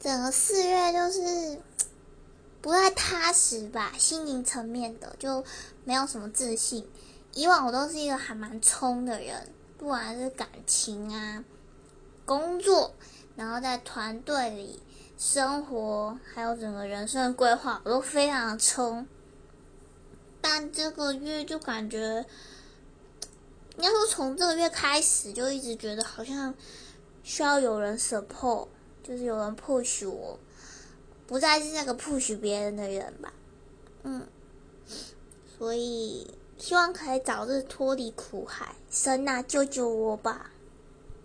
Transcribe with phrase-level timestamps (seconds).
[0.00, 1.58] 整个四月就是
[2.60, 5.44] 不太踏实吧，心灵层面的就
[5.84, 6.88] 没有什么自信。
[7.34, 11.44] 以往我都是一个还蛮冲的人，不管是感情啊、
[12.24, 12.94] 工作，
[13.36, 14.82] 然后在团队里
[15.16, 19.06] 生活，还有整个人生的规划，我都非常的冲。
[20.40, 22.24] 但这个月就感觉，
[23.76, 26.54] 应该说从这个月开始就一直觉得好像
[27.22, 28.68] 需要有人 support，
[29.08, 30.38] 就是有人 push 我，
[31.26, 33.32] 不再是那个 push 别人的人吧。
[34.02, 34.26] 嗯，
[35.56, 40.50] 所以希望可以早日脱离苦海，神啊救救我吧！